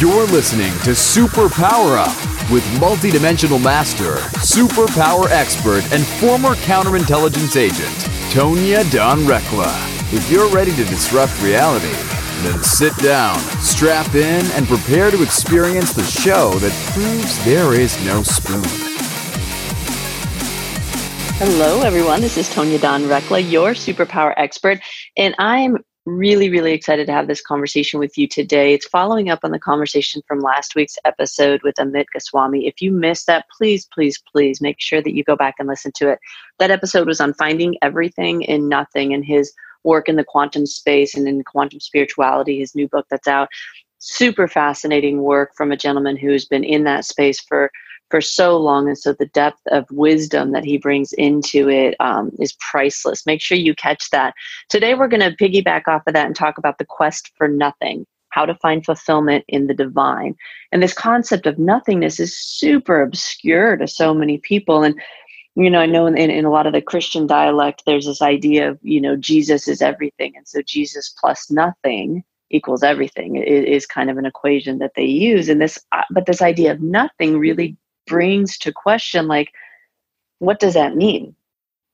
You're 0.00 0.24
listening 0.28 0.72
to 0.84 0.94
Super 0.94 1.50
Power 1.50 1.98
Up 1.98 2.16
with 2.50 2.64
multidimensional 2.80 3.62
master, 3.62 4.14
superpower 4.40 5.28
expert, 5.28 5.84
and 5.92 6.06
former 6.06 6.54
counterintelligence 6.54 7.54
agent, 7.54 7.94
Tonya 8.32 8.90
Dawn 8.90 9.18
Recla. 9.24 9.70
If 10.10 10.30
you're 10.30 10.48
ready 10.48 10.70
to 10.70 10.84
disrupt 10.84 11.38
reality, 11.42 11.92
then 12.40 12.62
sit 12.62 12.96
down, 12.96 13.38
strap 13.60 14.14
in, 14.14 14.46
and 14.52 14.66
prepare 14.66 15.10
to 15.10 15.22
experience 15.22 15.92
the 15.92 16.04
show 16.04 16.52
that 16.60 16.72
proves 16.94 17.44
there 17.44 17.74
is 17.74 18.02
no 18.06 18.22
spoon. 18.22 18.64
Hello, 21.36 21.82
everyone. 21.82 22.22
This 22.22 22.38
is 22.38 22.48
Tonya 22.48 22.80
Dawn 22.80 23.02
Recla, 23.02 23.50
your 23.50 23.72
superpower 23.72 24.32
expert, 24.38 24.80
and 25.18 25.34
I'm 25.38 25.76
really, 26.06 26.48
really 26.48 26.72
excited 26.72 27.06
to 27.06 27.12
have 27.12 27.26
this 27.26 27.42
conversation 27.42 28.00
with 28.00 28.16
you 28.16 28.26
today. 28.26 28.72
It's 28.72 28.86
following 28.86 29.28
up 29.28 29.40
on 29.42 29.50
the 29.50 29.58
conversation 29.58 30.22
from 30.26 30.40
last 30.40 30.74
week's 30.74 30.98
episode 31.04 31.62
with 31.62 31.76
Amit 31.76 32.06
Goswami. 32.12 32.66
If 32.66 32.80
you 32.80 32.90
missed 32.90 33.26
that, 33.26 33.46
please, 33.56 33.86
please, 33.92 34.22
please 34.32 34.60
make 34.60 34.80
sure 34.80 35.02
that 35.02 35.14
you 35.14 35.22
go 35.24 35.36
back 35.36 35.56
and 35.58 35.68
listen 35.68 35.92
to 35.96 36.08
it. 36.08 36.18
That 36.58 36.70
episode 36.70 37.06
was 37.06 37.20
on 37.20 37.34
finding 37.34 37.76
everything 37.82 38.42
in 38.42 38.68
nothing 38.68 39.12
and 39.12 39.24
his 39.24 39.52
work 39.84 40.08
in 40.08 40.16
the 40.16 40.24
quantum 40.24 40.66
space 40.66 41.14
and 41.14 41.28
in 41.28 41.44
quantum 41.44 41.80
spirituality, 41.80 42.58
his 42.58 42.74
new 42.74 42.88
book 42.88 43.06
that's 43.10 43.28
out. 43.28 43.48
Super 43.98 44.48
fascinating 44.48 45.22
work 45.22 45.50
from 45.54 45.70
a 45.70 45.76
gentleman 45.76 46.16
who's 46.16 46.46
been 46.46 46.64
in 46.64 46.84
that 46.84 47.04
space 47.04 47.40
for 47.40 47.70
for 48.10 48.20
so 48.20 48.56
long. 48.56 48.88
And 48.88 48.98
so 48.98 49.12
the 49.12 49.26
depth 49.26 49.60
of 49.70 49.90
wisdom 49.90 50.52
that 50.52 50.64
he 50.64 50.78
brings 50.78 51.12
into 51.14 51.68
it 51.68 51.94
um, 52.00 52.30
is 52.38 52.52
priceless. 52.54 53.26
Make 53.26 53.40
sure 53.40 53.56
you 53.56 53.74
catch 53.74 54.10
that. 54.10 54.34
Today, 54.68 54.94
we're 54.94 55.08
going 55.08 55.20
to 55.20 55.36
piggyback 55.36 55.82
off 55.86 56.02
of 56.06 56.14
that 56.14 56.26
and 56.26 56.36
talk 56.36 56.58
about 56.58 56.78
the 56.78 56.84
quest 56.84 57.30
for 57.36 57.48
nothing, 57.48 58.06
how 58.30 58.44
to 58.44 58.54
find 58.56 58.84
fulfillment 58.84 59.44
in 59.48 59.66
the 59.66 59.74
divine. 59.74 60.34
And 60.72 60.82
this 60.82 60.94
concept 60.94 61.46
of 61.46 61.58
nothingness 61.58 62.20
is 62.20 62.36
super 62.36 63.00
obscure 63.00 63.76
to 63.76 63.86
so 63.86 64.12
many 64.12 64.38
people. 64.38 64.82
And 64.82 65.00
you 65.56 65.68
know, 65.68 65.80
I 65.80 65.86
know 65.86 66.06
in, 66.06 66.16
in 66.16 66.44
a 66.44 66.50
lot 66.50 66.66
of 66.66 66.72
the 66.72 66.80
Christian 66.80 67.26
dialect, 67.26 67.82
there's 67.84 68.06
this 68.06 68.22
idea 68.22 68.70
of, 68.70 68.78
you 68.82 69.00
know, 69.00 69.16
Jesus 69.16 69.66
is 69.66 69.82
everything. 69.82 70.32
And 70.36 70.46
so 70.46 70.62
Jesus 70.62 71.12
plus 71.20 71.50
nothing 71.50 72.22
equals 72.50 72.82
everything 72.82 73.36
it 73.36 73.46
is 73.46 73.86
kind 73.86 74.10
of 74.10 74.18
an 74.18 74.26
equation 74.26 74.78
that 74.78 74.92
they 74.96 75.04
use 75.04 75.48
and 75.48 75.60
this 75.60 75.78
uh, 75.92 76.02
but 76.10 76.26
this 76.26 76.42
idea 76.42 76.72
of 76.72 76.80
nothing 76.80 77.38
really 77.38 77.76
brings 78.10 78.58
to 78.58 78.72
question 78.72 79.28
like 79.28 79.50
what 80.40 80.58
does 80.58 80.74
that 80.74 80.96
mean? 80.96 81.34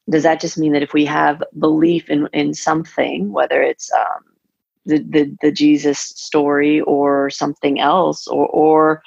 Does 0.08 0.22
that 0.22 0.40
just 0.40 0.56
mean 0.56 0.72
that 0.72 0.82
if 0.82 0.92
we 0.92 1.04
have 1.04 1.42
belief 1.58 2.08
in 2.08 2.28
in 2.32 2.54
something 2.54 3.32
whether 3.32 3.62
it's 3.62 3.92
um, 3.92 4.22
the, 4.86 4.98
the 4.98 5.36
the 5.42 5.52
jesus 5.52 5.98
story 5.98 6.80
or 6.82 7.30
something 7.30 7.80
else 7.80 8.26
or 8.28 8.46
or 8.48 9.02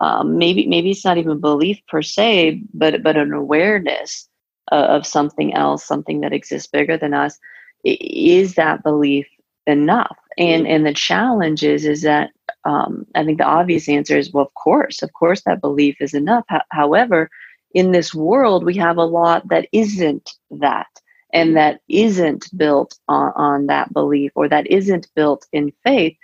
um, 0.00 0.36
maybe 0.36 0.66
maybe 0.66 0.90
it's 0.90 1.04
not 1.04 1.18
even 1.18 1.40
belief 1.40 1.78
per 1.88 2.02
se 2.02 2.60
but 2.74 3.02
but 3.02 3.16
an 3.16 3.32
awareness 3.32 4.28
of, 4.70 4.84
of 4.96 5.06
something 5.06 5.54
else 5.54 5.84
something 5.86 6.20
that 6.20 6.34
exists 6.34 6.68
bigger 6.68 6.96
than 6.98 7.14
us 7.14 7.38
is 7.84 8.54
that 8.54 8.82
belief 8.82 9.26
enough? 9.66 10.16
And 10.38 10.66
and 10.66 10.86
the 10.86 10.94
challenge 10.94 11.62
is 11.62 11.84
is 11.84 12.02
that 12.02 12.30
um, 12.64 13.06
I 13.14 13.24
think 13.24 13.38
the 13.38 13.44
obvious 13.44 13.88
answer 13.88 14.16
is 14.16 14.32
well, 14.32 14.44
of 14.44 14.54
course, 14.54 15.02
of 15.02 15.12
course, 15.12 15.42
that 15.42 15.60
belief 15.60 15.96
is 16.00 16.14
enough. 16.14 16.44
H- 16.50 16.60
however, 16.70 17.30
in 17.74 17.92
this 17.92 18.14
world, 18.14 18.64
we 18.64 18.76
have 18.76 18.98
a 18.98 19.04
lot 19.04 19.48
that 19.48 19.68
isn't 19.72 20.30
that, 20.50 20.88
and 21.32 21.56
that 21.56 21.80
isn't 21.88 22.56
built 22.56 22.98
on, 23.08 23.32
on 23.34 23.66
that 23.66 23.92
belief, 23.92 24.32
or 24.34 24.48
that 24.48 24.66
isn't 24.66 25.08
built 25.14 25.46
in 25.52 25.72
faith. 25.82 26.16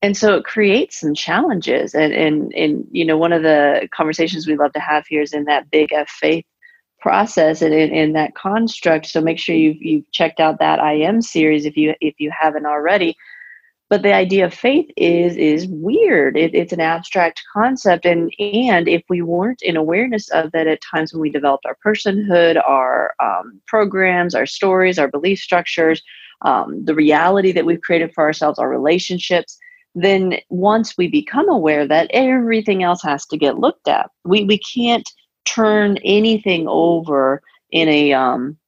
And 0.00 0.16
so 0.16 0.34
it 0.34 0.44
creates 0.44 1.00
some 1.00 1.14
challenges. 1.14 1.94
And, 1.94 2.12
and, 2.12 2.52
and 2.54 2.86
you 2.90 3.04
know, 3.04 3.16
one 3.16 3.32
of 3.32 3.42
the 3.42 3.88
conversations 3.94 4.46
we 4.46 4.56
love 4.56 4.72
to 4.74 4.80
have 4.80 5.06
here 5.06 5.22
is 5.22 5.32
in 5.32 5.44
that 5.44 5.70
big 5.70 5.92
F 5.92 6.08
faith 6.08 6.44
process 7.00 7.60
and 7.60 7.74
in, 7.74 7.90
in 7.90 8.12
that 8.14 8.34
construct. 8.34 9.06
So 9.06 9.20
make 9.20 9.38
sure 9.38 9.54
you've, 9.54 9.80
you've 9.80 10.10
checked 10.12 10.40
out 10.40 10.58
that 10.58 10.78
I 10.78 10.94
am 10.94 11.20
series 11.20 11.66
if 11.66 11.76
you 11.76 11.94
if 12.00 12.14
you 12.18 12.30
haven't 12.30 12.64
already 12.66 13.16
but 13.94 14.02
the 14.02 14.12
idea 14.12 14.44
of 14.44 14.52
faith 14.52 14.90
is 14.96 15.36
is 15.36 15.68
weird. 15.68 16.36
It, 16.36 16.52
it's 16.52 16.72
an 16.72 16.80
abstract 16.80 17.40
concept 17.52 18.04
and 18.04 18.32
and 18.40 18.88
if 18.88 19.04
we 19.08 19.22
weren't 19.22 19.62
in 19.62 19.76
awareness 19.76 20.28
of 20.30 20.50
that 20.50 20.66
at 20.66 20.80
times 20.82 21.12
when 21.12 21.20
we 21.20 21.30
developed 21.30 21.64
our 21.64 21.76
personhood 21.86 22.60
our 22.66 23.14
um, 23.22 23.60
programs 23.68 24.34
our 24.34 24.46
stories 24.46 24.98
our 24.98 25.06
belief 25.06 25.38
structures 25.38 26.02
um, 26.42 26.84
the 26.84 26.94
reality 26.96 27.52
that 27.52 27.66
we've 27.66 27.82
created 27.82 28.12
for 28.12 28.24
ourselves 28.24 28.58
our 28.58 28.68
relationships 28.68 29.56
then 29.94 30.38
once 30.48 30.98
we 30.98 31.06
become 31.06 31.48
aware 31.48 31.86
that 31.86 32.10
everything 32.12 32.82
else 32.82 33.00
has 33.00 33.24
to 33.26 33.36
get 33.36 33.60
looked 33.60 33.86
at. 33.86 34.10
We 34.24 34.42
we 34.42 34.58
can't 34.58 35.08
turn 35.44 35.98
anything 35.98 36.66
over 36.66 37.42
in 37.70 37.88
a 37.88 38.12
um, 38.12 38.58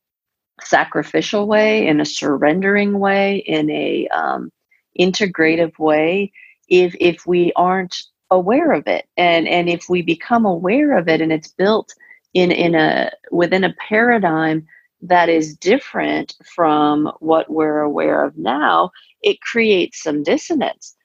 sacrificial 0.62 1.48
way 1.48 1.84
in 1.84 2.00
a 2.00 2.04
surrendering 2.04 3.00
way 3.00 3.38
in 3.38 3.68
a 3.70 4.06
um, 4.08 4.52
integrative 4.98 5.78
way 5.78 6.32
if 6.68 6.94
if 7.00 7.26
we 7.26 7.52
aren't 7.56 7.96
aware 8.30 8.72
of 8.72 8.86
it. 8.86 9.06
And 9.16 9.46
and 9.48 9.68
if 9.68 9.88
we 9.88 10.02
become 10.02 10.44
aware 10.44 10.96
of 10.96 11.08
it 11.08 11.20
and 11.20 11.32
it's 11.32 11.48
built 11.48 11.94
in 12.34 12.50
in 12.50 12.74
a 12.74 13.10
within 13.30 13.64
a 13.64 13.74
paradigm 13.88 14.66
that 15.02 15.28
is 15.28 15.56
different 15.56 16.34
from 16.54 17.12
what 17.20 17.50
we're 17.50 17.80
aware 17.80 18.24
of 18.24 18.36
now 18.36 18.90
it 19.22 19.40
creates 19.40 20.02
some 20.02 20.22
dissonance. 20.22 20.96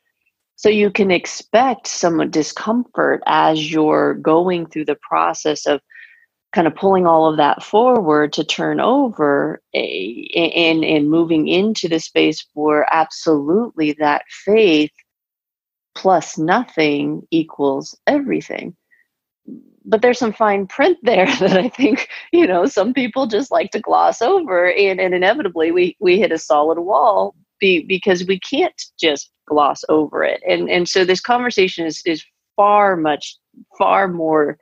So 0.55 0.69
you 0.69 0.91
can 0.91 1.09
expect 1.09 1.87
some 1.87 2.29
discomfort 2.29 3.23
as 3.25 3.71
you're 3.71 4.13
going 4.15 4.67
through 4.67 4.85
the 4.85 4.99
process 5.01 5.65
of 5.65 5.81
kind 6.53 6.67
of 6.67 6.75
pulling 6.75 7.07
all 7.07 7.29
of 7.29 7.37
that 7.37 7.63
forward 7.63 8.33
to 8.33 8.43
turn 8.43 8.79
over 8.79 9.61
eh, 9.73 10.25
and 10.35 10.83
and 10.83 11.09
moving 11.09 11.47
into 11.47 11.87
the 11.87 11.99
space 11.99 12.45
where 12.53 12.85
absolutely 12.93 13.93
that 13.93 14.23
faith 14.29 14.91
plus 15.95 16.37
nothing 16.37 17.21
equals 17.31 17.97
everything. 18.07 18.75
But 19.83 20.01
there's 20.01 20.19
some 20.19 20.33
fine 20.33 20.67
print 20.67 20.97
there 21.03 21.25
that 21.39 21.57
I 21.57 21.69
think 21.69 22.09
you 22.31 22.45
know 22.45 22.65
some 22.65 22.93
people 22.93 23.27
just 23.27 23.51
like 23.51 23.71
to 23.71 23.79
gloss 23.79 24.21
over, 24.21 24.71
and, 24.71 24.99
and 24.99 25.13
inevitably 25.13 25.71
we 25.71 25.95
we 25.99 26.19
hit 26.19 26.31
a 26.31 26.37
solid 26.37 26.79
wall 26.79 27.35
be, 27.59 27.83
because 27.83 28.25
we 28.25 28.39
can't 28.39 28.81
just 28.99 29.31
gloss 29.47 29.83
over 29.89 30.23
it, 30.23 30.41
and 30.47 30.69
and 30.69 30.89
so 30.89 31.05
this 31.05 31.21
conversation 31.21 31.85
is 31.85 32.01
is 32.05 32.25
far 32.57 32.97
much 32.97 33.37
far 33.77 34.07
more 34.07 34.57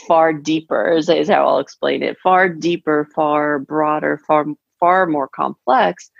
far 0.00 0.32
deeper 0.32 0.92
is, 0.92 1.08
is 1.08 1.28
how 1.28 1.46
I'll 1.46 1.58
explain 1.58 2.02
it 2.02 2.18
far 2.22 2.48
deeper 2.48 3.08
far 3.14 3.58
broader 3.58 4.20
far 4.26 4.46
far 4.78 5.06
more 5.06 5.28
complex 5.28 6.10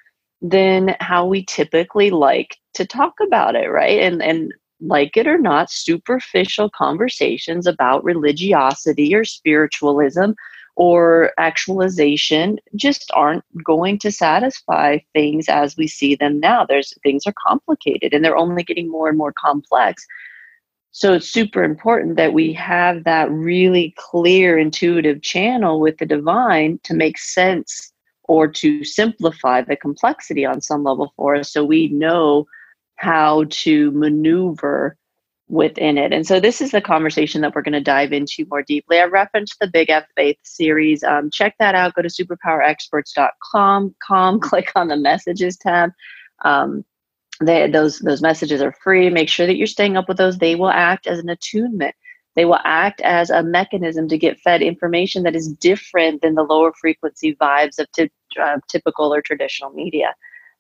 than 0.43 0.97
how 1.01 1.27
we 1.27 1.45
typically 1.45 2.11
like 2.11 2.57
to 2.75 2.87
talk 2.87 3.15
about 3.21 3.57
it 3.57 3.71
right? 3.71 4.01
And 4.01 4.23
and 4.23 4.53
like 4.81 5.17
it 5.17 5.27
or 5.27 5.39
not 5.39 5.71
superficial 5.71 6.71
conversations 6.71 7.67
about 7.67 8.05
religiosity 8.05 9.15
or 9.15 9.25
spiritualism 9.25 10.33
or 10.77 11.33
actualization 11.37 12.59
just 12.75 13.11
aren't 13.13 13.45
going 13.63 13.99
to 13.99 14.11
satisfy 14.11 14.99
things 15.13 15.49
as 15.49 15.77
we 15.77 15.87
see 15.87 16.15
them 16.15 16.41
now. 16.41 16.65
There's 16.65 16.95
things 17.03 17.27
are 17.27 17.35
complicated 17.47 18.15
and 18.15 18.25
they're 18.25 18.37
only 18.37 18.63
getting 18.63 18.91
more 18.91 19.09
and 19.09 19.19
more 19.19 19.33
complex 19.33 20.07
so 20.93 21.15
it's 21.15 21.29
super 21.29 21.63
important 21.63 22.17
that 22.17 22.33
we 22.33 22.53
have 22.55 23.05
that 23.05 23.31
really 23.31 23.95
clear, 23.97 24.59
intuitive 24.59 25.23
channel 25.23 25.81
with 25.81 25.99
the 25.99 26.07
divine 26.07 26.81
to 26.85 26.95
make 26.95 27.19
sense 27.19 27.93
or 28.25 28.49
to 28.49 28.85
simplify 28.85 29.61
the 29.61 29.77
complexity 29.77 30.45
on 30.45 30.61
some 30.61 30.85
level 30.85 31.13
for 31.17 31.37
us 31.37 31.53
so 31.53 31.65
we 31.65 31.89
know 31.89 32.47
how 32.97 33.45
to 33.51 33.91
maneuver 33.93 34.97
within 35.49 35.99
it. 35.99 36.13
And 36.13 36.27
so 36.27 36.39
this 36.39 36.61
is 36.61 36.71
the 36.71 36.81
conversation 36.81 37.41
that 37.41 37.55
we're 37.55 37.63
going 37.63 37.73
to 37.73 37.81
dive 37.81 38.13
into 38.13 38.47
more 38.49 38.63
deeply. 38.63 38.99
I 38.99 39.05
referenced 39.05 39.59
the 39.61 39.67
Big 39.67 39.91
F 39.91 40.05
Faith 40.17 40.39
series. 40.45 41.03
Um, 41.03 41.31
check 41.31 41.57
that 41.59 41.75
out. 41.75 41.95
Go 41.95 42.03
to 42.03 42.09
superpowerexperts.com, 42.09 43.95
com, 44.07 44.41
click 44.41 44.73
on 44.77 44.89
the 44.89 44.97
messages 44.97 45.57
tab. 45.57 45.91
Um, 46.45 46.85
they, 47.41 47.71
those 47.71 48.01
those 48.01 48.23
messages 48.23 48.61
are 48.63 48.73
free. 48.73 49.11
Make 49.11 49.29
sure 49.29 49.47
that 49.47 49.57
you're 49.57 49.67
staying 49.67 49.97
up 49.97 50.09
with 50.09 50.19
those. 50.19 50.39
They 50.39 50.55
will 50.55 50.71
act 50.71 51.07
as 51.07 51.19
an 51.19 51.29
attunement. 51.29 51.95
They 52.37 52.45
will 52.45 52.61
act 52.65 53.01
as 53.01 53.31
a 53.31 53.43
mechanism 53.43 54.09
to 54.09 54.19
get 54.19 54.41
fed 54.41 54.63
information 54.63 55.25
that 55.25 55.35
is 55.35 55.53
different 55.55 56.23
than 56.23 56.35
the 56.35 56.43
lower 56.43 56.73
frequency 56.81 57.35
vibes 57.35 57.79
of 57.79 57.91
t- 57.93 58.11
uh, 58.41 58.59
typical 58.69 59.13
or 59.13 59.21
traditional 59.21 59.71
media. 59.71 60.15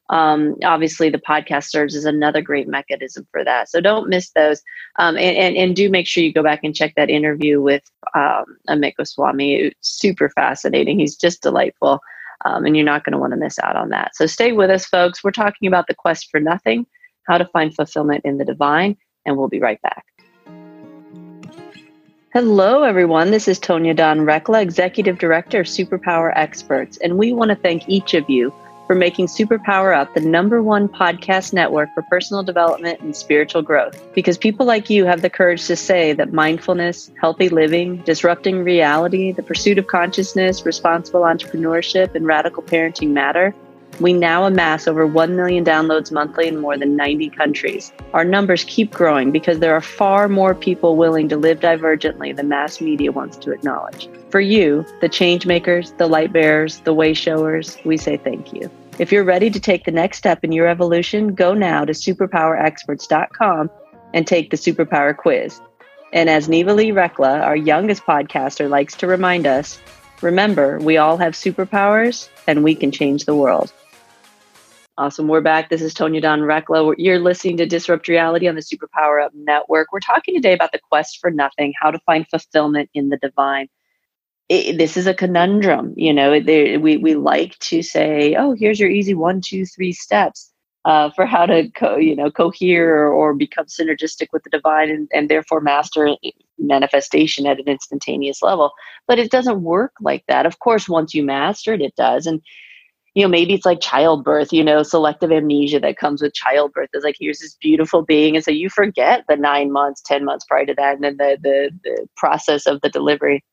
Um, 0.08 0.56
obviously, 0.64 1.08
the 1.08 1.18
podcast 1.18 1.70
serves 1.70 1.94
as 1.94 2.04
another 2.04 2.42
great 2.42 2.66
mechanism 2.66 3.28
for 3.30 3.44
that. 3.44 3.68
So 3.68 3.80
don't 3.80 4.08
miss 4.08 4.30
those. 4.32 4.60
Um, 4.96 5.16
and, 5.16 5.36
and, 5.36 5.56
and, 5.56 5.76
do 5.76 5.88
make 5.88 6.08
sure 6.08 6.24
you 6.24 6.32
go 6.32 6.42
back 6.42 6.64
and 6.64 6.74
check 6.74 6.94
that 6.96 7.08
interview 7.08 7.62
with 7.62 7.84
um, 8.16 8.44
Amit 8.68 8.96
Goswami. 8.96 9.72
Super 9.82 10.28
fascinating. 10.30 10.98
He's 10.98 11.14
just 11.14 11.42
delightful. 11.42 12.00
Um, 12.44 12.64
and 12.64 12.76
you're 12.76 12.84
not 12.84 13.04
going 13.04 13.12
to 13.12 13.18
want 13.18 13.32
to 13.32 13.36
miss 13.36 13.58
out 13.58 13.76
on 13.76 13.90
that. 13.90 14.16
So 14.16 14.26
stay 14.26 14.52
with 14.52 14.70
us, 14.70 14.86
folks. 14.86 15.22
We're 15.22 15.30
talking 15.30 15.68
about 15.68 15.86
the 15.86 15.94
quest 15.94 16.28
for 16.30 16.40
nothing, 16.40 16.86
how 17.26 17.38
to 17.38 17.44
find 17.44 17.74
fulfillment 17.74 18.24
in 18.24 18.38
the 18.38 18.44
divine. 18.44 18.96
and 19.26 19.36
we'll 19.36 19.48
be 19.48 19.60
right 19.60 19.80
back. 19.82 20.04
Hello, 22.32 22.84
everyone. 22.84 23.32
This 23.32 23.48
is 23.48 23.58
Tonya 23.58 23.94
Dawn 23.94 24.20
Recla, 24.20 24.62
Executive 24.62 25.18
Director 25.18 25.60
of 25.60 25.66
Superpower 25.66 26.32
Experts, 26.36 26.96
and 26.98 27.18
we 27.18 27.32
want 27.32 27.50
to 27.50 27.56
thank 27.56 27.88
each 27.88 28.14
of 28.14 28.30
you 28.30 28.54
for 28.90 28.96
making 28.96 29.28
Superpower 29.28 29.96
Up 29.96 30.12
the 30.14 30.20
number 30.20 30.64
one 30.64 30.88
podcast 30.88 31.52
network 31.52 31.94
for 31.94 32.02
personal 32.02 32.42
development 32.42 32.98
and 32.98 33.14
spiritual 33.14 33.62
growth. 33.62 34.02
Because 34.16 34.36
people 34.36 34.66
like 34.66 34.90
you 34.90 35.04
have 35.04 35.22
the 35.22 35.30
courage 35.30 35.68
to 35.68 35.76
say 35.76 36.12
that 36.14 36.32
mindfulness, 36.32 37.08
healthy 37.20 37.48
living, 37.48 37.98
disrupting 37.98 38.64
reality, 38.64 39.30
the 39.30 39.44
pursuit 39.44 39.78
of 39.78 39.86
consciousness, 39.86 40.66
responsible 40.66 41.20
entrepreneurship, 41.20 42.16
and 42.16 42.26
radical 42.26 42.64
parenting 42.64 43.10
matter 43.10 43.54
we 44.00 44.14
now 44.14 44.44
amass 44.44 44.88
over 44.88 45.06
1 45.06 45.36
million 45.36 45.64
downloads 45.64 46.10
monthly 46.10 46.48
in 46.48 46.58
more 46.58 46.76
than 46.76 46.96
90 46.96 47.28
countries. 47.30 47.92
Our 48.14 48.24
numbers 48.24 48.64
keep 48.64 48.92
growing 48.92 49.30
because 49.30 49.58
there 49.58 49.74
are 49.74 49.82
far 49.82 50.28
more 50.28 50.54
people 50.54 50.96
willing 50.96 51.28
to 51.28 51.36
live 51.36 51.60
divergently 51.60 52.34
than 52.34 52.48
mass 52.48 52.80
media 52.80 53.12
wants 53.12 53.36
to 53.38 53.52
acknowledge. 53.52 54.08
For 54.30 54.40
you, 54.40 54.86
the 55.00 55.08
change 55.08 55.44
makers, 55.44 55.92
the 55.98 56.06
light 56.06 56.32
bearers, 56.32 56.80
the 56.80 56.94
way 56.94 57.12
showers, 57.12 57.76
we 57.84 57.96
say 57.96 58.16
thank 58.16 58.52
you. 58.54 58.70
If 59.00 59.10
you're 59.10 59.24
ready 59.24 59.48
to 59.48 59.58
take 59.58 59.84
the 59.84 59.92
next 59.92 60.18
step 60.18 60.44
in 60.44 60.52
your 60.52 60.66
evolution, 60.66 61.34
go 61.34 61.54
now 61.54 61.86
to 61.86 61.92
superpowerexperts.com 61.94 63.70
and 64.12 64.26
take 64.26 64.50
the 64.50 64.58
superpower 64.58 65.16
quiz. 65.16 65.58
And 66.12 66.28
as 66.28 66.50
Neva 66.50 66.74
Lee 66.74 66.90
Recla, 66.90 67.40
our 67.40 67.56
youngest 67.56 68.02
podcaster, 68.02 68.68
likes 68.68 68.94
to 68.96 69.06
remind 69.06 69.46
us, 69.46 69.80
remember, 70.20 70.78
we 70.80 70.98
all 70.98 71.16
have 71.16 71.32
superpowers 71.32 72.28
and 72.46 72.62
we 72.62 72.74
can 72.74 72.92
change 72.92 73.24
the 73.24 73.34
world. 73.34 73.72
Awesome. 74.98 75.28
We're 75.28 75.40
back. 75.40 75.70
This 75.70 75.80
is 75.80 75.94
Tonya 75.94 76.20
Dawn 76.20 76.40
Recla. 76.40 76.94
You're 76.98 77.20
listening 77.20 77.56
to 77.56 77.64
Disrupt 77.64 78.06
Reality 78.06 78.48
on 78.48 78.54
the 78.54 78.60
Superpower 78.60 79.24
Up 79.24 79.32
Network. 79.34 79.92
We're 79.92 80.00
talking 80.00 80.34
today 80.34 80.52
about 80.52 80.72
the 80.72 80.80
quest 80.90 81.20
for 81.22 81.30
nothing, 81.30 81.72
how 81.80 81.90
to 81.90 81.98
find 82.00 82.28
fulfillment 82.28 82.90
in 82.92 83.08
the 83.08 83.16
divine. 83.16 83.68
It, 84.50 84.78
this 84.78 84.96
is 84.96 85.06
a 85.06 85.14
conundrum. 85.14 85.94
You 85.96 86.12
know, 86.12 86.32
we, 86.32 86.98
we 86.98 87.14
like 87.14 87.58
to 87.60 87.82
say, 87.82 88.34
oh, 88.34 88.54
here's 88.58 88.80
your 88.80 88.90
easy 88.90 89.14
one, 89.14 89.40
two, 89.40 89.64
three 89.64 89.92
steps 89.92 90.52
uh, 90.84 91.10
for 91.10 91.24
how 91.24 91.46
to, 91.46 91.70
co- 91.70 91.96
you 91.96 92.16
know, 92.16 92.32
cohere 92.32 93.06
or 93.06 93.32
become 93.32 93.66
synergistic 93.66 94.26
with 94.32 94.42
the 94.42 94.50
divine 94.50 94.90
and, 94.90 95.08
and 95.14 95.28
therefore 95.30 95.60
master 95.60 96.16
manifestation 96.58 97.46
at 97.46 97.60
an 97.60 97.68
instantaneous 97.68 98.42
level. 98.42 98.72
But 99.06 99.20
it 99.20 99.30
doesn't 99.30 99.62
work 99.62 99.92
like 100.00 100.24
that. 100.26 100.46
Of 100.46 100.58
course, 100.58 100.88
once 100.88 101.14
you 101.14 101.22
master 101.22 101.74
it, 101.74 101.80
it 101.80 101.94
does. 101.96 102.26
And 102.26 102.42
you 103.14 103.22
know, 103.22 103.28
maybe 103.28 103.54
it's 103.54 103.66
like 103.66 103.80
childbirth, 103.80 104.52
you 104.52 104.64
know, 104.64 104.82
selective 104.82 105.32
amnesia 105.32 105.80
that 105.80 105.96
comes 105.98 106.22
with 106.22 106.34
childbirth 106.34 106.90
is 106.94 107.04
like, 107.04 107.16
here's 107.18 107.40
this 107.40 107.56
beautiful 107.60 108.02
being. 108.02 108.36
And 108.36 108.44
so 108.44 108.52
you 108.52 108.70
forget 108.70 109.24
the 109.28 109.36
nine 109.36 109.72
months, 109.72 110.00
10 110.06 110.24
months 110.24 110.44
prior 110.48 110.66
to 110.66 110.74
that, 110.74 110.94
and 110.94 111.04
then 111.04 111.16
the, 111.16 111.38
the, 111.42 111.70
the 111.82 112.08
process 112.16 112.66
of 112.66 112.80
the 112.82 112.88
delivery. 112.88 113.44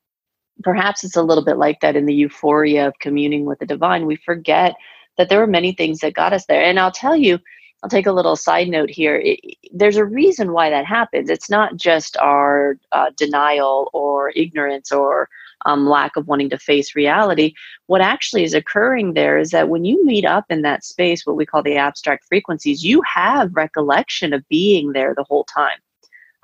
Perhaps 0.64 1.04
it's 1.04 1.16
a 1.16 1.24
little 1.24 1.44
bit 1.44 1.58
like 1.58 1.80
that 1.82 1.96
in 1.96 2.06
the 2.06 2.14
euphoria 2.14 2.88
of 2.88 3.00
communing 3.00 3.46
with 3.46 3.60
the 3.60 3.66
divine. 3.66 4.06
We 4.06 4.16
forget 4.16 4.76
that 5.18 5.30
there 5.30 5.40
were 5.40 5.48
many 5.48 5.72
things 5.72 6.00
that 6.00 6.14
got 6.14 6.34
us 6.34 6.46
there. 6.46 6.64
And 6.64 6.80
I'll 6.80 6.92
tell 6.92 7.16
you, 7.16 7.40
I'll 7.84 7.90
take 7.90 8.08
a 8.08 8.12
little 8.12 8.36
side 8.36 8.70
note 8.70 8.90
here. 8.90 9.22
It, 9.24 9.40
there's 9.72 9.98
a 9.98 10.06
reason 10.06 10.52
why 10.52 10.70
that 10.70 10.86
happens. 10.86 11.30
It's 11.30 11.50
not 11.50 11.76
just 11.76 12.18
our 12.18 12.78
uh, 12.92 13.12
denial 13.16 13.90
or 13.94 14.32
ignorance 14.36 14.92
or 14.92 15.30
um, 15.66 15.88
lack 15.88 16.16
of 16.16 16.28
wanting 16.28 16.50
to 16.52 16.58
face 16.58 16.96
reality. 16.96 17.54
What 17.88 18.02
actually 18.02 18.44
is 18.44 18.54
occurring 18.54 19.14
there 19.14 19.38
is 19.38 19.52
that 19.52 19.70
when 19.70 19.86
you 19.86 20.04
meet 20.06 20.26
up 20.26 20.46
in 20.50 20.62
that 20.64 20.84
space, 20.84 21.26
what 21.26 21.36
we 21.36 21.46
call 21.46 21.64
the 21.64 21.78
abstract 21.78 22.26
frequencies, 22.26 22.84
you 22.84 23.02
have 23.04 23.56
recollection 23.56 24.34
of 24.34 24.48
being 24.50 24.94
there 24.94 25.14
the 25.16 25.26
whole 25.26 25.44
time. 25.46 25.78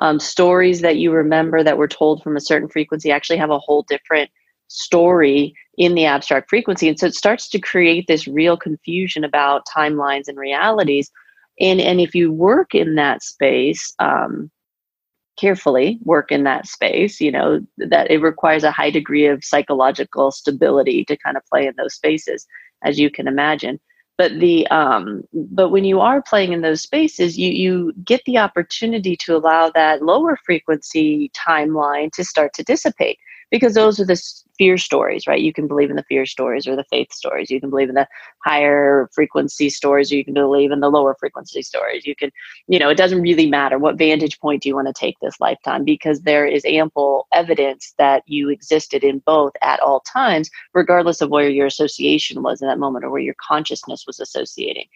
Um, 0.03 0.19
stories 0.19 0.81
that 0.81 0.97
you 0.97 1.11
remember 1.11 1.63
that 1.63 1.77
were 1.77 1.87
told 1.87 2.21
from 2.21 2.35
a 2.35 2.41
certain 2.41 2.67
frequency 2.67 3.09
actually 3.09 3.37
have 3.37 3.49
a 3.51 3.57
whole 3.57 3.83
different 3.83 4.29
story 4.67 5.55
in 5.77 5.95
the 5.95 6.05
abstract 6.05 6.49
frequency. 6.49 6.89
And 6.89 6.99
so 6.99 7.05
it 7.05 7.15
starts 7.15 7.47
to 7.49 7.59
create 7.59 8.05
this 8.07 8.27
real 8.27 8.57
confusion 8.57 9.23
about 9.23 9.65
timelines 9.65 10.27
and 10.27 10.37
realities. 10.37 11.09
And, 11.59 11.79
and 11.79 12.01
if 12.01 12.13
you 12.13 12.31
work 12.31 12.75
in 12.75 12.95
that 12.95 13.23
space, 13.23 13.93
um, 13.99 14.51
carefully 15.39 15.99
work 16.03 16.31
in 16.31 16.43
that 16.43 16.67
space 16.67 17.19
you 17.19 17.31
know 17.31 17.59
that 17.77 18.09
it 18.11 18.21
requires 18.21 18.63
a 18.63 18.71
high 18.71 18.91
degree 18.91 19.25
of 19.25 19.43
psychological 19.43 20.31
stability 20.31 21.03
to 21.03 21.17
kind 21.17 21.37
of 21.37 21.45
play 21.51 21.65
in 21.65 21.73
those 21.75 21.95
spaces 21.95 22.45
as 22.83 22.99
you 22.99 23.09
can 23.09 23.27
imagine 23.27 23.79
but 24.17 24.39
the 24.39 24.67
um 24.67 25.23
but 25.33 25.69
when 25.69 25.85
you 25.85 25.99
are 25.99 26.21
playing 26.21 26.53
in 26.53 26.61
those 26.61 26.81
spaces 26.81 27.37
you 27.37 27.49
you 27.51 27.93
get 28.03 28.21
the 28.25 28.37
opportunity 28.37 29.15
to 29.15 29.35
allow 29.35 29.69
that 29.69 30.01
lower 30.03 30.37
frequency 30.45 31.31
timeline 31.35 32.11
to 32.11 32.23
start 32.23 32.53
to 32.53 32.63
dissipate 32.63 33.17
because 33.53 33.75
those 33.75 33.99
are 33.99 34.05
the 34.05 34.19
fear 34.57 34.79
stories, 34.79 35.27
right? 35.27 35.39
You 35.39 35.53
can 35.53 35.67
believe 35.67 35.91
in 35.91 35.95
the 35.95 36.05
fear 36.09 36.25
stories 36.25 36.65
or 36.65 36.75
the 36.75 36.85
faith 36.85 37.13
stories. 37.13 37.51
You 37.51 37.61
can 37.61 37.69
believe 37.69 37.87
in 37.87 37.93
the 37.93 38.07
higher 38.43 39.07
frequency 39.13 39.69
stories, 39.69 40.11
or 40.11 40.15
you 40.15 40.25
can 40.25 40.33
believe 40.33 40.71
in 40.71 40.79
the 40.79 40.89
lower 40.89 41.15
frequency 41.19 41.61
stories. 41.61 42.03
You 42.03 42.15
can, 42.15 42.31
you 42.67 42.79
know, 42.79 42.89
it 42.89 42.97
doesn't 42.97 43.21
really 43.21 43.47
matter 43.47 43.77
what 43.77 43.95
vantage 43.95 44.39
point 44.39 44.63
do 44.63 44.69
you 44.69 44.75
want 44.75 44.87
to 44.87 44.93
take 44.93 45.17
this 45.21 45.39
lifetime 45.39 45.83
because 45.85 46.21
there 46.21 46.47
is 46.47 46.65
ample 46.65 47.27
evidence 47.31 47.93
that 47.99 48.23
you 48.25 48.49
existed 48.49 49.03
in 49.03 49.19
both 49.19 49.53
at 49.61 49.79
all 49.81 49.99
times, 49.99 50.49
regardless 50.73 51.21
of 51.21 51.29
where 51.29 51.47
your 51.47 51.67
association 51.67 52.41
was 52.41 52.59
in 52.59 52.67
that 52.67 52.79
moment 52.79 53.05
or 53.05 53.11
where 53.11 53.21
your 53.21 53.35
consciousness 53.39 54.05
was 54.07 54.19
associating 54.19 54.87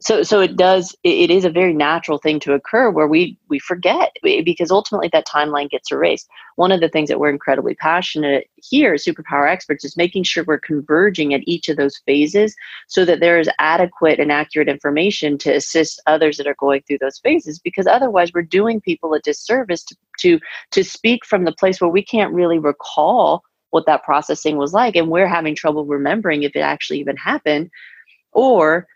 so 0.00 0.22
so 0.22 0.40
it 0.40 0.56
does 0.56 0.96
it 1.04 1.30
is 1.30 1.44
a 1.44 1.50
very 1.50 1.72
natural 1.72 2.18
thing 2.18 2.40
to 2.40 2.54
occur 2.54 2.90
where 2.90 3.06
we 3.06 3.38
we 3.48 3.58
forget 3.58 4.16
eh, 4.26 4.42
because 4.44 4.70
ultimately 4.70 5.08
that 5.12 5.26
timeline 5.26 5.70
gets 5.70 5.92
erased. 5.92 6.28
One 6.56 6.72
of 6.72 6.80
the 6.80 6.88
things 6.88 7.08
that 7.08 7.20
we're 7.20 7.30
incredibly 7.30 7.74
passionate 7.74 8.48
here 8.56 8.94
superpower 8.94 9.48
experts 9.50 9.84
is 9.84 9.96
making 9.96 10.24
sure 10.24 10.44
we're 10.44 10.58
converging 10.58 11.34
at 11.34 11.46
each 11.46 11.68
of 11.68 11.76
those 11.76 11.98
phases 12.04 12.56
so 12.88 13.04
that 13.04 13.20
there 13.20 13.38
is 13.38 13.48
adequate 13.58 14.18
and 14.18 14.32
accurate 14.32 14.68
information 14.68 15.38
to 15.38 15.54
assist 15.54 16.02
others 16.06 16.36
that 16.36 16.46
are 16.46 16.56
going 16.58 16.82
through 16.82 16.98
those 16.98 17.18
phases 17.18 17.58
because 17.58 17.86
otherwise 17.86 18.32
we're 18.34 18.42
doing 18.42 18.80
people 18.80 19.14
a 19.14 19.20
disservice 19.20 19.84
to 19.84 19.96
to, 20.18 20.38
to 20.70 20.84
speak 20.84 21.24
from 21.24 21.44
the 21.44 21.52
place 21.52 21.80
where 21.80 21.90
we 21.90 22.04
can't 22.04 22.34
really 22.34 22.58
recall 22.58 23.42
what 23.70 23.86
that 23.86 24.02
processing 24.02 24.56
was 24.56 24.72
like 24.72 24.94
and 24.96 25.08
we're 25.08 25.26
having 25.26 25.54
trouble 25.54 25.84
remembering 25.86 26.42
if 26.42 26.54
it 26.54 26.60
actually 26.60 27.00
even 27.00 27.16
happened. 27.16 27.70
Or 28.32 28.86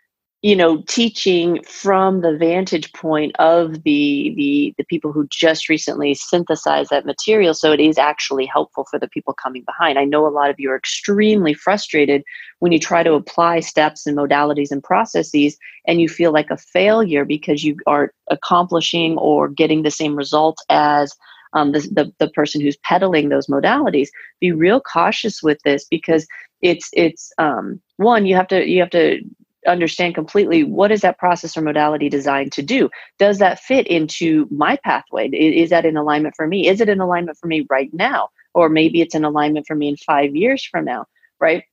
you 0.47 0.55
know 0.55 0.81
teaching 0.87 1.61
from 1.63 2.21
the 2.21 2.37
vantage 2.37 2.93
point 2.93 3.35
of 3.37 3.83
the 3.83 4.33
the 4.37 4.73
the 4.77 4.85
people 4.85 5.11
who 5.11 5.27
just 5.29 5.67
recently 5.67 6.13
synthesized 6.13 6.89
that 6.89 7.05
material 7.05 7.53
so 7.53 7.73
it 7.73 7.81
is 7.81 7.97
actually 7.97 8.45
helpful 8.45 8.85
for 8.89 8.97
the 8.97 9.09
people 9.09 9.33
coming 9.33 9.63
behind. 9.63 9.99
I 9.99 10.05
know 10.05 10.25
a 10.25 10.29
lot 10.29 10.49
of 10.49 10.57
you 10.57 10.71
are 10.71 10.77
extremely 10.77 11.53
frustrated 11.53 12.23
when 12.59 12.71
you 12.71 12.79
try 12.79 13.03
to 13.03 13.13
apply 13.13 13.59
steps 13.59 14.07
and 14.07 14.17
modalities 14.17 14.71
and 14.71 14.81
processes 14.81 15.57
and 15.85 15.99
you 15.99 16.07
feel 16.07 16.31
like 16.31 16.49
a 16.49 16.55
failure 16.55 17.25
because 17.25 17.65
you 17.65 17.75
aren't 17.85 18.13
accomplishing 18.31 19.17
or 19.17 19.49
getting 19.49 19.83
the 19.83 19.91
same 19.91 20.15
results 20.15 20.63
as 20.69 21.13
um, 21.51 21.73
the, 21.73 21.79
the, 21.91 22.13
the 22.19 22.29
person 22.29 22.61
who's 22.61 22.77
peddling 22.85 23.27
those 23.27 23.47
modalities. 23.47 24.07
Be 24.39 24.53
real 24.53 24.79
cautious 24.79 25.43
with 25.43 25.59
this 25.65 25.85
because 25.91 26.25
it's 26.61 26.89
it's 26.93 27.33
um, 27.37 27.81
one 27.97 28.25
you 28.25 28.35
have 28.35 28.47
to 28.47 28.65
you 28.65 28.79
have 28.79 28.91
to 28.91 29.19
understand 29.67 30.15
completely 30.15 30.63
what 30.63 30.91
is 30.91 31.01
that 31.01 31.19
process 31.19 31.57
or 31.57 31.61
modality 31.61 32.09
designed 32.09 32.51
to 32.53 32.61
do? 32.61 32.89
Does 33.19 33.39
that 33.39 33.59
fit 33.59 33.87
into 33.87 34.47
my 34.49 34.77
pathway? 34.83 35.29
Is 35.29 35.69
that 35.69 35.85
in 35.85 35.97
alignment 35.97 36.35
for 36.35 36.47
me? 36.47 36.67
Is 36.67 36.81
it 36.81 36.89
in 36.89 36.99
alignment 36.99 37.37
for 37.37 37.47
me 37.47 37.65
right 37.69 37.93
now? 37.93 38.29
Or 38.53 38.69
maybe 38.69 39.01
it's 39.01 39.15
in 39.15 39.23
alignment 39.23 39.67
for 39.67 39.75
me 39.75 39.89
in 39.89 39.97
five 39.97 40.35
years 40.35 40.65
from 40.65 40.85
now 40.85 41.05
right 41.39 41.63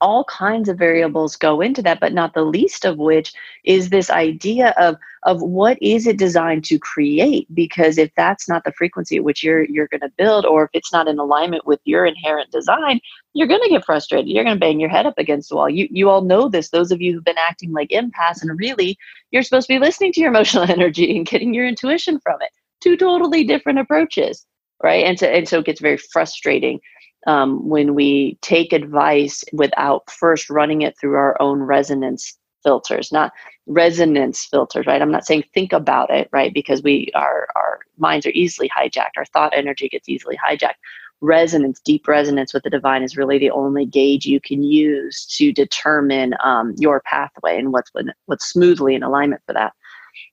all 0.00 0.24
kinds 0.24 0.68
of 0.68 0.78
variables 0.78 1.36
go 1.36 1.60
into 1.60 1.82
that 1.82 2.00
but 2.00 2.12
not 2.12 2.34
the 2.34 2.44
least 2.44 2.84
of 2.84 2.98
which 2.98 3.32
is 3.64 3.90
this 3.90 4.10
idea 4.10 4.74
of 4.78 4.96
of 5.24 5.40
what 5.40 5.78
is 5.80 6.06
it 6.06 6.18
designed 6.18 6.64
to 6.64 6.78
create? 6.78 7.46
Because 7.54 7.96
if 7.96 8.10
that's 8.16 8.48
not 8.48 8.64
the 8.64 8.72
frequency 8.72 9.16
at 9.16 9.24
which 9.24 9.42
you're 9.42 9.64
you're 9.64 9.88
going 9.88 10.00
to 10.00 10.12
build 10.16 10.44
or 10.44 10.64
if 10.64 10.70
it's 10.72 10.92
not 10.92 11.08
in 11.08 11.18
alignment 11.18 11.66
with 11.66 11.80
your 11.84 12.06
inherent 12.06 12.50
design 12.50 13.00
you're 13.36 13.48
going 13.48 13.62
to 13.62 13.68
get 13.68 13.84
frustrated. 13.84 14.28
You're 14.28 14.44
going 14.44 14.56
to 14.56 14.60
bang 14.60 14.78
your 14.78 14.90
head 14.90 15.06
up 15.06 15.18
against 15.18 15.48
the 15.48 15.56
wall. 15.56 15.68
You 15.68 15.88
you 15.90 16.10
all 16.10 16.22
know 16.22 16.48
this 16.48 16.70
those 16.70 16.92
of 16.92 17.00
you 17.00 17.12
who've 17.12 17.24
been 17.24 17.38
acting 17.38 17.72
like 17.72 17.90
impasse 17.90 18.42
and 18.42 18.58
really 18.58 18.96
you're 19.30 19.42
supposed 19.42 19.66
to 19.66 19.74
be 19.74 19.78
listening 19.78 20.12
to 20.12 20.20
your 20.20 20.30
emotional 20.34 20.68
energy 20.70 21.16
and 21.16 21.26
getting 21.26 21.54
your 21.54 21.66
intuition 21.66 22.20
from 22.20 22.40
it. 22.40 22.50
Two 22.80 22.96
totally 22.96 23.44
different 23.44 23.78
approaches 23.78 24.46
right? 24.82 25.04
And 25.04 25.18
so 25.18 25.26
and 25.26 25.48
so 25.48 25.60
it 25.60 25.66
gets 25.66 25.80
very 25.80 25.96
frustrating 25.96 26.80
um, 27.26 27.68
when 27.68 27.94
we 27.94 28.38
take 28.42 28.72
advice 28.72 29.44
without 29.52 30.10
first 30.10 30.50
running 30.50 30.82
it 30.82 30.98
through 30.98 31.14
our 31.14 31.40
own 31.40 31.60
resonance 31.62 32.36
filters, 32.62 33.12
not 33.12 33.32
resonance 33.66 34.44
filters, 34.44 34.86
right? 34.86 35.00
I'm 35.00 35.10
not 35.10 35.26
saying 35.26 35.44
think 35.54 35.72
about 35.72 36.10
it, 36.10 36.28
right? 36.32 36.52
Because 36.52 36.82
we 36.82 37.10
our 37.14 37.48
our 37.56 37.80
minds 37.98 38.26
are 38.26 38.30
easily 38.30 38.68
hijacked. 38.68 39.16
Our 39.16 39.24
thought 39.26 39.52
energy 39.54 39.88
gets 39.88 40.08
easily 40.08 40.36
hijacked. 40.36 40.74
Resonance, 41.20 41.80
deep 41.80 42.06
resonance 42.06 42.52
with 42.52 42.64
the 42.64 42.70
divine 42.70 43.02
is 43.02 43.16
really 43.16 43.38
the 43.38 43.50
only 43.50 43.86
gauge 43.86 44.26
you 44.26 44.40
can 44.40 44.62
use 44.62 45.24
to 45.38 45.52
determine 45.52 46.34
um, 46.42 46.74
your 46.76 47.00
pathway 47.00 47.58
and 47.58 47.72
what's 47.72 47.90
what's 48.26 48.50
smoothly 48.50 48.94
in 48.94 49.02
alignment 49.02 49.42
for 49.46 49.52
that. 49.52 49.72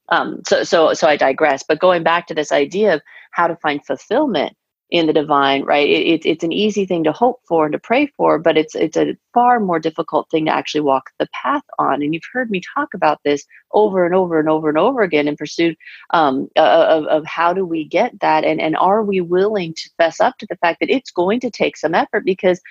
Um, 0.09 0.41
so, 0.45 0.63
so, 0.63 0.93
so 0.93 1.07
I 1.07 1.15
digress. 1.15 1.63
But 1.63 1.79
going 1.79 2.03
back 2.03 2.27
to 2.27 2.33
this 2.33 2.51
idea 2.51 2.95
of 2.95 3.01
how 3.31 3.47
to 3.47 3.55
find 3.57 3.85
fulfillment 3.85 4.55
in 4.91 5.07
the 5.07 5.13
divine, 5.13 5.63
right? 5.63 5.89
It, 5.89 6.05
it, 6.05 6.25
it's 6.29 6.43
an 6.43 6.51
easy 6.51 6.85
thing 6.85 7.05
to 7.05 7.13
hope 7.13 7.39
for 7.47 7.65
and 7.65 7.71
to 7.71 7.79
pray 7.79 8.07
for, 8.17 8.37
but 8.37 8.57
it's 8.57 8.75
it's 8.75 8.97
a 8.97 9.15
far 9.33 9.61
more 9.61 9.79
difficult 9.79 10.29
thing 10.29 10.45
to 10.45 10.53
actually 10.53 10.81
walk 10.81 11.11
the 11.17 11.29
path 11.33 11.63
on. 11.79 12.03
And 12.03 12.13
you've 12.13 12.23
heard 12.31 12.51
me 12.51 12.61
talk 12.75 12.93
about 12.93 13.19
this 13.23 13.45
over 13.71 14.05
and 14.05 14.13
over 14.13 14.37
and 14.37 14.49
over 14.49 14.67
and 14.67 14.77
over 14.77 15.01
again 15.01 15.29
in 15.29 15.37
pursuit 15.37 15.77
um, 16.11 16.49
of, 16.57 17.05
of 17.05 17.25
how 17.25 17.53
do 17.53 17.65
we 17.65 17.85
get 17.85 18.19
that, 18.19 18.43
and 18.43 18.59
and 18.59 18.75
are 18.75 19.01
we 19.01 19.21
willing 19.21 19.73
to 19.75 19.89
fess 19.97 20.19
up 20.19 20.37
to 20.39 20.47
the 20.49 20.57
fact 20.57 20.81
that 20.81 20.89
it's 20.89 21.11
going 21.11 21.39
to 21.39 21.49
take 21.49 21.77
some 21.77 21.95
effort 21.95 22.25
because 22.25 22.61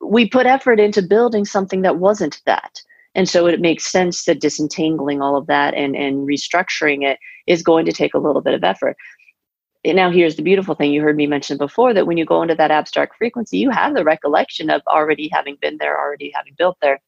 we 0.00 0.26
put 0.26 0.46
effort 0.46 0.80
into 0.80 1.02
building 1.02 1.44
something 1.44 1.82
that 1.82 1.98
wasn't 1.98 2.40
that. 2.46 2.80
And 3.14 3.28
so 3.28 3.46
it 3.46 3.60
makes 3.60 3.90
sense 3.90 4.24
that 4.24 4.40
disentangling 4.40 5.20
all 5.20 5.36
of 5.36 5.48
that 5.48 5.74
and, 5.74 5.96
and 5.96 6.28
restructuring 6.28 7.04
it 7.04 7.18
is 7.48 7.62
going 7.62 7.84
to 7.86 7.92
take 7.92 8.14
a 8.14 8.18
little 8.18 8.42
bit 8.42 8.54
of 8.54 8.62
effort 8.62 8.96
now 9.92 10.10
here's 10.10 10.36
the 10.36 10.42
beautiful 10.42 10.74
thing 10.74 10.92
you 10.92 11.02
heard 11.02 11.16
me 11.16 11.26
mention 11.26 11.56
before 11.56 11.94
that 11.94 12.06
when 12.06 12.16
you 12.16 12.24
go 12.24 12.42
into 12.42 12.54
that 12.54 12.70
abstract 12.70 13.16
frequency 13.16 13.58
you 13.58 13.70
have 13.70 13.94
the 13.94 14.04
recollection 14.04 14.70
of 14.70 14.82
already 14.86 15.28
having 15.32 15.56
been 15.60 15.78
there 15.78 15.98
already 15.98 16.32
having 16.34 16.54
built 16.58 16.76
there. 16.80 17.00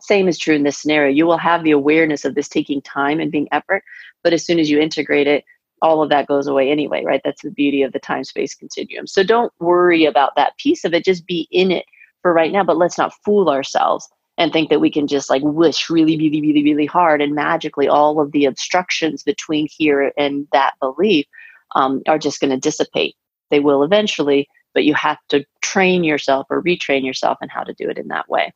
Same 0.00 0.28
is 0.28 0.38
true 0.38 0.54
in 0.54 0.62
this 0.62 0.78
scenario. 0.78 1.12
You 1.12 1.26
will 1.26 1.36
have 1.36 1.62
the 1.62 1.72
awareness 1.72 2.24
of 2.24 2.34
this 2.34 2.48
taking 2.48 2.80
time 2.82 3.20
and 3.20 3.30
being 3.30 3.48
effort 3.52 3.82
but 4.22 4.32
as 4.32 4.44
soon 4.44 4.58
as 4.58 4.70
you 4.70 4.78
integrate 4.78 5.26
it 5.26 5.44
all 5.82 6.02
of 6.02 6.10
that 6.10 6.26
goes 6.26 6.46
away 6.46 6.70
anyway 6.70 7.04
right? 7.04 7.20
That's 7.24 7.42
the 7.42 7.50
beauty 7.50 7.82
of 7.82 7.92
the 7.92 8.00
time 8.00 8.24
space 8.24 8.54
continuum. 8.54 9.06
So 9.06 9.22
don't 9.22 9.52
worry 9.60 10.04
about 10.04 10.36
that 10.36 10.56
piece 10.58 10.84
of 10.84 10.94
it. 10.94 11.04
Just 11.04 11.26
be 11.26 11.48
in 11.50 11.70
it 11.70 11.84
for 12.22 12.32
right 12.32 12.52
now 12.52 12.64
but 12.64 12.76
let's 12.76 12.98
not 12.98 13.14
fool 13.24 13.48
ourselves 13.48 14.08
and 14.40 14.52
think 14.52 14.70
that 14.70 14.80
we 14.80 14.90
can 14.90 15.06
just 15.06 15.28
like 15.30 15.42
wish 15.44 15.90
really 15.90 16.16
really 16.16 16.40
really 16.40 16.64
really 16.64 16.86
hard 16.86 17.20
and 17.20 17.34
magically 17.34 17.86
all 17.86 18.20
of 18.20 18.32
the 18.32 18.46
obstructions 18.46 19.22
between 19.22 19.68
here 19.70 20.12
and 20.16 20.48
that 20.52 20.74
belief 20.80 21.26
um, 21.74 22.02
are 22.08 22.18
just 22.18 22.40
going 22.40 22.50
to 22.50 22.56
dissipate. 22.56 23.16
They 23.50 23.60
will 23.60 23.82
eventually, 23.82 24.48
but 24.74 24.84
you 24.84 24.94
have 24.94 25.18
to 25.30 25.44
train 25.62 26.04
yourself 26.04 26.46
or 26.50 26.62
retrain 26.62 27.04
yourself 27.04 27.38
in 27.42 27.48
how 27.48 27.62
to 27.64 27.74
do 27.74 27.88
it 27.88 27.98
in 27.98 28.08
that 28.08 28.28
way. 28.28 28.52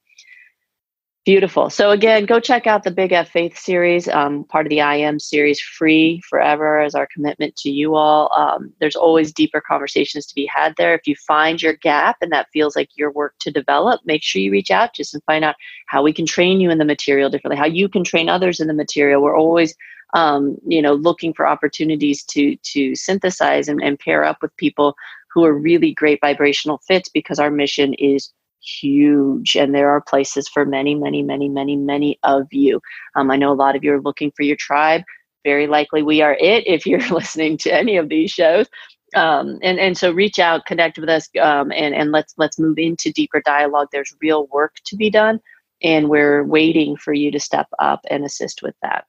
Beautiful. 1.25 1.71
So 1.71 1.91
again, 1.91 2.27
go 2.27 2.39
check 2.39 2.67
out 2.67 2.83
the 2.85 2.91
Big 2.91 3.11
F 3.11 3.31
Faith 3.31 3.57
series, 3.57 4.09
um, 4.09 4.45
part 4.45 4.67
of 4.67 4.71
the 4.71 4.83
I 4.83 4.97
Am 4.97 5.19
series, 5.19 5.59
free 5.59 6.21
forever 6.29 6.81
as 6.83 6.95
our 6.95 7.09
commitment 7.11 7.57
to 7.57 7.71
you 7.71 7.95
all. 7.95 8.31
Um, 8.37 8.75
there's 8.79 8.95
always 8.95 9.33
deeper 9.33 9.63
conversations 9.67 10.27
to 10.27 10.35
be 10.35 10.45
had 10.45 10.75
there. 10.77 10.95
If 10.95 11.07
you 11.07 11.17
find 11.17 11.63
your 11.63 11.73
gap 11.73 12.19
and 12.21 12.31
that 12.33 12.49
feels 12.53 12.77
like 12.77 12.91
your 12.95 13.11
work 13.11 13.37
to 13.41 13.51
develop, 13.51 14.03
make 14.05 14.23
sure 14.23 14.43
you 14.43 14.53
reach 14.53 14.71
out 14.71 14.95
just 14.95 15.15
and 15.15 15.23
find 15.25 15.47
out 15.47 15.55
how 15.87 16.03
we 16.03 16.13
can 16.13 16.27
train 16.27 16.61
you 16.61 16.69
in 16.69 16.77
the 16.77 16.85
material 16.85 17.31
differently, 17.31 17.57
how 17.57 17.65
you 17.65 17.89
can 17.89 18.05
train 18.05 18.29
others 18.29 18.61
in 18.61 18.67
the 18.67 18.75
material. 18.75 19.23
We're 19.23 19.39
always 19.39 19.75
um, 20.13 20.59
you 20.67 20.83
know, 20.83 20.93
looking 20.93 21.33
for 21.33 21.47
opportunities 21.47 22.23
to 22.25 22.57
to 22.57 22.95
synthesize 22.95 23.67
and, 23.67 23.83
and 23.83 23.99
pair 23.99 24.25
up 24.25 24.39
with 24.43 24.57
people 24.59 24.95
who 25.33 25.45
are 25.45 25.59
really 25.59 25.93
great 25.95 26.21
vibrational 26.21 26.83
fits 26.87 27.09
because 27.09 27.39
our 27.39 27.51
mission 27.51 27.95
is 27.95 28.31
huge 28.65 29.57
and 29.57 29.75
there 29.75 29.91
are 29.91 30.01
places 30.01 30.49
for 30.49 30.65
many 30.65 30.95
many 30.95 31.23
many 31.23 31.49
many 31.49 31.77
many 31.77 32.19
of 32.23 32.47
you. 32.53 32.81
Um, 33.15 33.31
i 33.31 33.37
know 33.37 33.53
a 33.53 33.55
lot 33.55 33.77
of 33.77 33.85
you 33.85 33.93
are 33.93 34.01
looking 34.01 34.33
for 34.37 34.43
your 34.43 34.57
tribe. 34.57 35.03
Very 35.45 35.67
likely 35.67 36.03
we 36.03 36.23
are 36.23 36.37
it 36.41 36.67
if 36.67 36.87
you're 36.87 37.07
listening 37.11 37.57
to 37.59 37.75
any 37.75 37.97
of 37.97 38.09
these 38.09 38.31
shows. 38.31 38.67
Um, 39.15 39.59
and 39.63 39.79
and 39.79 39.97
so 39.97 40.11
reach 40.11 40.39
out 40.39 40.67
connect 40.67 40.99
with 40.99 41.09
us 41.09 41.29
um, 41.41 41.71
and 41.73 41.95
and 41.95 42.11
let's 42.11 42.35
let's 42.37 42.59
move 42.59 42.79
into 42.79 43.13
deeper 43.13 43.41
dialogue. 43.45 43.89
There's 43.93 44.15
real 44.21 44.47
work 44.49 44.77
to 44.87 44.97
be 44.97 45.11
done 45.11 45.41
and 45.83 46.09
we're 46.09 46.45
waiting 46.45 46.97
for 46.97 47.13
you 47.13 47.31
to 47.31 47.39
step 47.39 47.69
up 47.79 48.01
and 48.11 48.25
assist 48.25 48.63
with 48.63 48.75
that. 48.83 49.05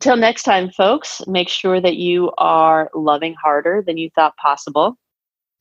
Till 0.00 0.16
next 0.16 0.42
time, 0.42 0.70
folks, 0.70 1.20
make 1.26 1.48
sure 1.48 1.80
that 1.80 1.96
you 1.96 2.32
are 2.38 2.90
loving 2.94 3.34
harder 3.34 3.82
than 3.86 3.96
you 3.96 4.10
thought 4.14 4.36
possible. 4.36 4.96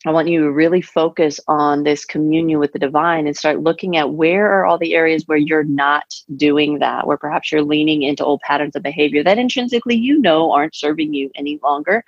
I 0.06 0.12
want 0.12 0.30
you 0.30 0.42
to 0.42 0.52
really 0.52 0.82
focus 0.82 1.40
on 1.48 1.84
this 1.84 2.06
communion 2.06 2.58
with 2.60 2.74
the 2.74 2.80
divine 2.80 3.28
and 3.28 3.38
start 3.38 3.62
looking 3.62 3.98
at 3.98 4.14
where 4.14 4.52
are 4.52 4.66
all 4.66 4.80
the 4.80 4.96
areas 4.96 5.28
where 5.28 5.38
you're 5.38 5.64
not 5.64 6.16
doing 6.36 6.80
that, 6.80 7.06
where 7.06 7.18
perhaps 7.18 7.52
you're 7.52 7.62
leaning 7.62 8.02
into 8.02 8.26
old 8.26 8.42
patterns 8.42 8.76
of 8.76 8.82
behavior 8.82 9.24
that 9.24 9.38
intrinsically 9.38 9.96
you 9.96 10.20
know 10.20 10.52
aren't 10.52 10.76
serving 10.76 11.14
you 11.14 11.30
any 11.36 11.60
longer. 11.62 12.04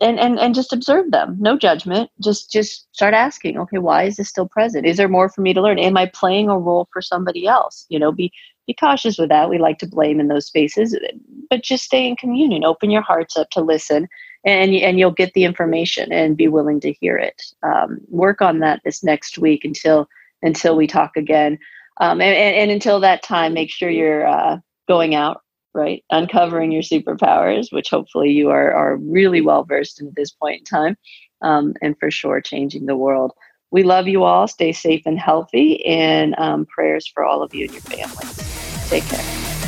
And, 0.00 0.20
and 0.20 0.38
and 0.38 0.54
just 0.54 0.72
observe 0.72 1.10
them. 1.10 1.36
No 1.40 1.58
judgment. 1.58 2.08
Just 2.22 2.52
just 2.52 2.86
start 2.94 3.14
asking 3.14 3.58
okay 3.58 3.78
why 3.78 4.04
is 4.04 4.16
this 4.16 4.28
still 4.28 4.46
present? 4.46 4.86
Is 4.86 4.96
there 4.96 5.08
more 5.08 5.28
for 5.28 5.40
me 5.40 5.52
to 5.52 5.60
learn? 5.60 5.80
Am 5.80 5.96
i 5.96 6.06
playing 6.06 6.48
a 6.48 6.56
role 6.56 6.88
for 6.92 7.02
somebody 7.02 7.48
else? 7.48 7.84
You 7.88 7.98
know 7.98 8.12
be 8.12 8.32
be 8.68 8.74
cautious 8.74 9.18
with 9.18 9.30
that. 9.30 9.50
We 9.50 9.58
like 9.58 9.78
to 9.78 9.88
blame 9.88 10.20
in 10.20 10.28
those 10.28 10.46
spaces, 10.46 10.96
but 11.50 11.64
just 11.64 11.84
stay 11.84 12.06
in 12.06 12.14
communion. 12.14 12.64
Open 12.64 12.90
your 12.90 13.02
hearts 13.02 13.36
up 13.36 13.50
to 13.50 13.60
listen, 13.60 14.06
and 14.48 14.74
and 14.74 14.98
you'll 14.98 15.10
get 15.10 15.34
the 15.34 15.44
information 15.44 16.12
and 16.12 16.36
be 16.36 16.48
willing 16.48 16.80
to 16.80 16.92
hear 16.92 17.16
it. 17.16 17.40
Um, 17.62 17.98
work 18.08 18.42
on 18.42 18.60
that 18.60 18.80
this 18.84 19.04
next 19.04 19.38
week 19.38 19.64
until 19.64 20.08
until 20.42 20.76
we 20.76 20.86
talk 20.86 21.16
again, 21.16 21.58
um, 22.00 22.20
and, 22.20 22.34
and, 22.34 22.56
and, 22.56 22.70
until 22.70 23.00
that 23.00 23.22
time, 23.22 23.54
make 23.54 23.70
sure 23.70 23.90
you're 23.90 24.26
uh, 24.26 24.58
going 24.86 25.16
out 25.16 25.42
right, 25.74 26.04
uncovering 26.10 26.72
your 26.72 26.82
superpowers, 26.82 27.72
which 27.72 27.90
hopefully 27.90 28.30
you 28.30 28.50
are 28.50 28.72
are 28.72 28.96
really 28.96 29.40
well 29.40 29.64
versed 29.64 30.00
in 30.00 30.08
at 30.08 30.14
this 30.16 30.30
point 30.30 30.60
in 30.60 30.64
time, 30.64 30.96
um, 31.42 31.74
and 31.82 31.96
for 31.98 32.10
sure 32.10 32.40
changing 32.40 32.86
the 32.86 32.96
world. 32.96 33.32
We 33.70 33.82
love 33.82 34.08
you 34.08 34.24
all. 34.24 34.48
Stay 34.48 34.72
safe 34.72 35.02
and 35.04 35.18
healthy, 35.18 35.84
and 35.84 36.34
um, 36.38 36.66
prayers 36.66 37.06
for 37.06 37.24
all 37.24 37.42
of 37.42 37.54
you 37.54 37.64
and 37.64 37.72
your 37.72 37.82
families. 37.82 38.88
Take 38.88 39.04
care. 39.04 39.67